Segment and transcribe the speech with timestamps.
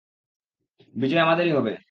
[0.93, 1.71] বিজয় আমাদেরই হবে!